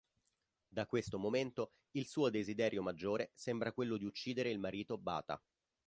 Da 0.67 0.87
questo 0.87 1.19
momento 1.19 1.73
il 1.91 2.07
suo 2.07 2.31
desiderio 2.31 2.81
maggiore 2.81 3.29
sembra 3.35 3.71
quello 3.71 3.97
di 3.97 4.05
uccidere 4.05 4.49
il 4.49 4.57
marito 4.57 4.97
Bata. 4.97 5.39